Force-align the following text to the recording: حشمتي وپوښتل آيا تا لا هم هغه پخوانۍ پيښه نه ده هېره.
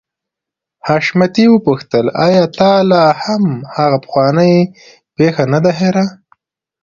حشمتي 0.87 1.45
وپوښتل 1.49 2.05
آيا 2.27 2.45
تا 2.57 2.71
لا 2.89 3.03
هم 3.23 3.43
هغه 3.75 3.97
پخوانۍ 4.03 4.55
پيښه 5.17 5.43
نه 5.53 5.59
ده 5.63 5.71
هېره. 5.79 6.05